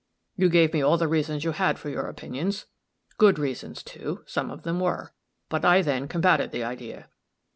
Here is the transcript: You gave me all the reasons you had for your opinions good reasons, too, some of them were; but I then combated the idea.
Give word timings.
You 0.35 0.49
gave 0.49 0.73
me 0.73 0.81
all 0.81 0.97
the 0.97 1.07
reasons 1.07 1.43
you 1.43 1.51
had 1.51 1.77
for 1.77 1.89
your 1.89 2.07
opinions 2.07 2.65
good 3.19 3.37
reasons, 3.37 3.83
too, 3.83 4.23
some 4.25 4.49
of 4.49 4.63
them 4.63 4.79
were; 4.79 5.13
but 5.47 5.63
I 5.63 5.83
then 5.83 6.07
combated 6.07 6.49
the 6.51 6.63
idea. 6.63 7.07